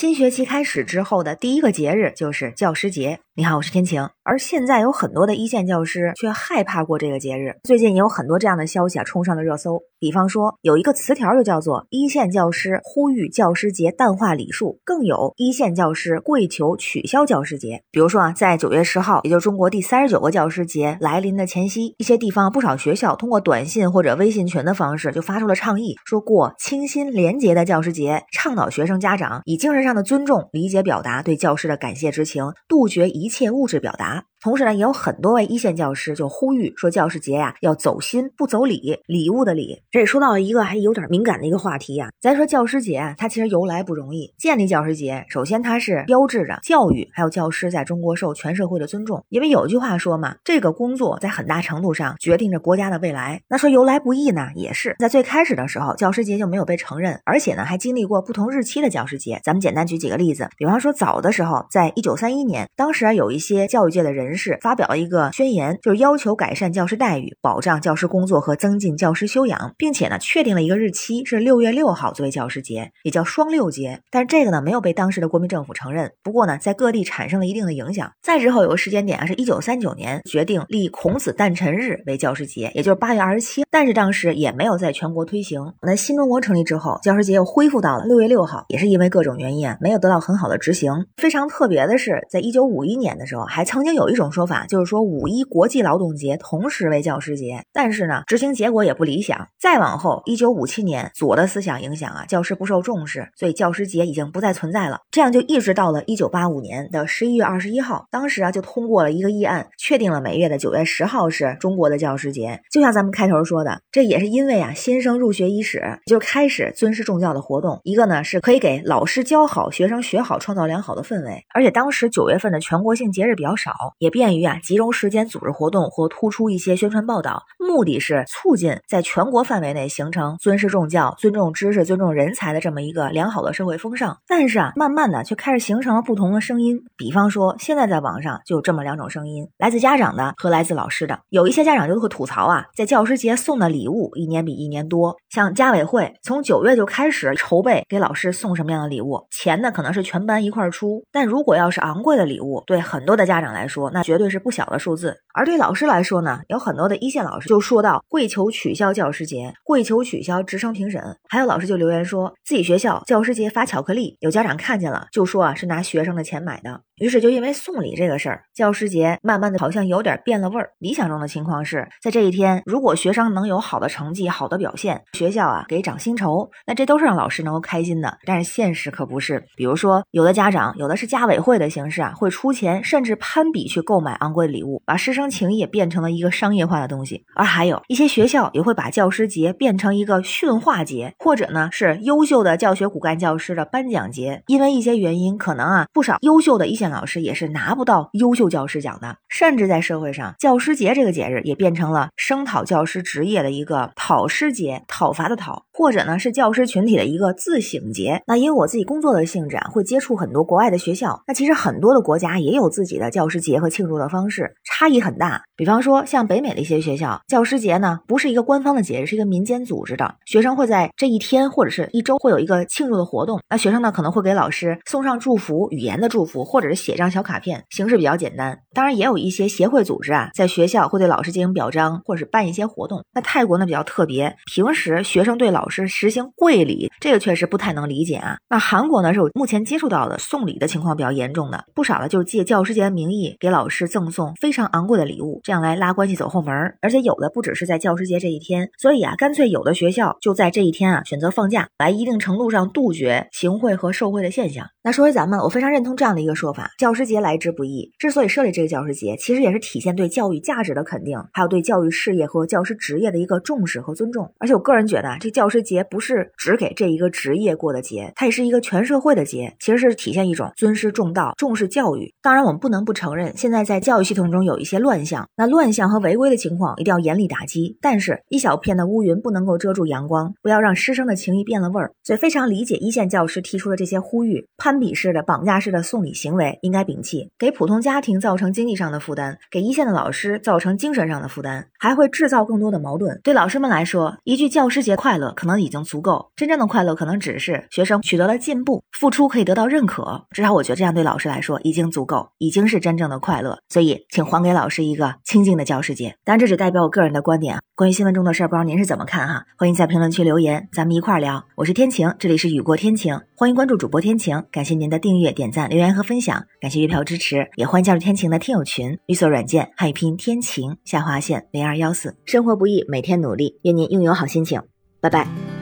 [0.00, 3.20] 新学期开始之后的第一个节日就是教师节。
[3.40, 4.06] 你好，我是天晴。
[4.22, 7.56] 而现在有很多的一线教师却害怕过这个节日。
[7.64, 9.80] 最近也有很多这样的消息啊，冲上了热搜。
[9.98, 17.82] 比方说，有一个词条就叫做“一线教师呼吁教师节淡化礼数”，更有“一线教师跪求取消教师节”。
[17.90, 34.29] 比如说啊，在九月十号，也就是中国第三十九个教师节来临的前夕，一些地方不少学校通过短信或者微信群的方式就发出了倡议，说过清新廉洁的教师节，倡导学生家长以精神上的尊重、理解表达对教师的感谢之情，杜绝一切物质表达。
[34.42, 39.82] 同时呢，也有很多位一线教师就呼吁说，教师节呀要走心不走礼，礼物的礼。
[39.90, 42.08] 这也说到了一个还有点敏感的一个话题呀。
[42.22, 44.32] 咱说教师节，它其实由来不容易。
[44.38, 49.22] 建立教师节，首先它是标志着教育还有教师在中国受全社会的尊重。
[49.28, 53.42] 因为有句话说嘛，这个工作在很大程度上决定着国家的未来。
[53.46, 59.38] 那说由来不易呢，也是在最开始的时候，教师节就没有被承认，而且呢还经历过不同日期的教师节。
[59.44, 64.29] 咱们简单举几个例子，比方说早的时候，在一九三一年，当时啊有一些教育界的人。
[64.30, 74.00] 人士发表了一个宣言，就是要求改善教师待遇，保障教师工作和增进教师修养，并且呢，确定了一个日期是六月六号作为教师节，也叫双六节。
[74.08, 76.12] 但是这个呢，没有被当时的国民政府承认。
[76.22, 78.12] 不过呢，在各地产生了一定的影响。
[78.22, 83.64] 再之后有个时间点啊，是一九三九年决定立孔子诞辰日为教师节，也就是八月二十七。
[83.68, 85.60] 但是当时也没有在全国推行。
[85.82, 90.92] 那新中国成立之后，教师节又恢复到了六月六号，也是因为各种原因啊，没有得到很好的执行。
[91.16, 94.19] 非常特别的是，在一九五一年的时候，还曾经有一。
[94.20, 99.48] 种说法就是说五一国际劳动节同时为教师节，但是呢，执行结果也不理想。
[99.58, 105.00] 再往后，一九五七年，左的思想影响啊，教师不受重视，所以教师节已经不再存在了。
[105.10, 112.60] 这样就一直到了一九八五年的十一月二十一号，当时啊就通过了一个议案，确定了每月的九月十号是中国的教师节。
[112.70, 117.80] 就像咱们开头说的，这也是因为啊，新生入学伊始，就开始尊师重教的活动。
[117.84, 121.42] 一个呢是可以给老师教好，学生学好，创造良好的氛围。
[121.54, 124.09] 而且当时九月份的全国性节日比较少，也。
[124.10, 134.18] 便于啊集中时间组织活动或突出一些宣传报道，目的是促进在全国范围内形成尊师重教、尊重知识、尊重人才的这么一个良好的社会风尚。
[134.26, 136.84] 但是啊，慢慢的却开始形成了不同的声音。
[136.96, 141.18] 比方说，现在在网上就有这么两种声音：来自家长的和来自老师的。
[141.28, 151.04] 有一些家长就会吐槽啊，在教师节送的礼物一年比一年多，像家委会从九月就开始筹备给老师送什么样的礼物，钱呢可能是全班一块出。
[151.12, 166.82] 但如果要是昂贵的礼物，对很多的家长来说，那绝对是不小的数字，而对老师来说呢，有很多的一线老师就说到跪求取消教师节，跪求取消职称评审，还有老师就留言说自己学校教师节发巧克力，有家长看见了就说啊是拿学生的钱买的。
[167.00, 170.70] 于是就因为送礼这个事儿，教师节慢慢的好像有点变了味儿。
[170.78, 178.18] 理想中的情况是在这一天，如果学生能有好的成绩、好的表现，学校啊给涨薪酬，那这都是让老师能够开心的。
[178.26, 187.24] 但是现实可不是，比如说有的家长有的是家委会的形式啊，会出钱甚至攀比去购买昂贵的礼物，把师生情谊变成了一个商业化的东西。
[187.34, 194.42] 而还有一些学校也会把教师节变成一个训话节，或者呢是优秀的教学骨干教师的颁奖节。
[194.48, 196.89] 因为一些原因，可能啊不少优秀的一线。
[196.90, 208.22] 老师也是拿不到优秀教师奖的，甚至在社会上，教师节这个节日也变成了声讨教师职业的一个讨师节，讨伐的讨，或者呢是教师群体的一个自省节。
[208.26, 215.42] 那因为我自己工作的性质啊，会接触很多国外的学校，那其实很多的国家也有自己的教师节和庆祝的方式，差异很大。
[215.56, 226.79] 比方说像北美的一些学校，教师节呢不是一个官方的节日，是一个民间组织的，学生会在这一天或者是一周会有一个庆祝的活动，那学生呢可能会给老师送上祝福，语言的祝福，或者是。
[226.80, 228.62] 写张小卡片，形式比较简单。
[228.72, 233.04] 当然，也有一些协会组织啊，在学校会对老师进行表彰，或者是办一些活动。
[233.12, 238.36] 那泰国呢比较特别，平时学生对老师实行跪礼，这个确实不太能理解啊。
[238.48, 246.52] 那韩国呢是我目前接触到的送礼的情况比较严重的，不少的就是借教师节的名义给老师赠送非常昂贵的礼物，这样来拉关系走后门。
[246.80, 254.66] 而且有的不只是在教师节这一天，所以啊，干脆有的学校就在这一天啊选择放假，来一定程度上杜绝行贿和受贿的现象。
[254.82, 256.70] 那说回咱们，我非常认同这样的一个说法。
[256.78, 264.30] 教师节来之不易，之所以设立这这个教师节，其实也是体现对教育价值的肯定，还有对教育事业和教师职业的一个重视和尊重。
[264.38, 272.12] 而且我个人觉得，这教师节不是只给这一个职业过的节，它也是一个全社会的节，其实是体现一种尊师重道、重视教育。
[272.20, 277.78] 当然，我们不能不承认，现在在教育系统中有一些乱象，那乱象和违规的情况一定要严厉打击。
[277.80, 281.94] 但是，一小片的乌云不能够遮住阳光，不要让师生的情谊变了味儿。
[282.02, 287.30] 所以，非常理解一线教师提出的这些呼吁，攀比式的、绑架式的送礼行为应该摒弃。
[287.38, 293.20] 给普通家庭造成经济上的负担，给一线的老师造成精神上的负担，还会制造更多的矛盾。
[293.22, 300.26] 对老师们来说，一句教师节快乐可能已经足够，真正的快乐可能只是学生取得了进步，付出可以得到认可。
[300.30, 303.58] 至少我觉得这样对老师来说已经足够，已经是真正的快乐。
[303.68, 306.16] 所以，请还给老师一个清静的教师节。
[306.24, 307.58] 但，这只代表我个人的观点。
[307.80, 309.46] 关于新闻中的事儿，不知道您是怎么看哈？
[309.56, 311.42] 欢迎在评论区留言，咱们一块儿聊。
[311.54, 314.44] 我是天晴，这里是雨过天晴，欢迎关注主播天晴。
[314.52, 318.98] 感谢您的订阅、点赞、留言和分享，感谢月票支持，也欢迎加入天晴的听友群。
[319.06, 322.14] 绿色软件汉语拼天晴下划线零二幺四。
[322.26, 324.60] 生活不易，每天努力，愿您拥有好心情。
[325.00, 325.59] 拜拜。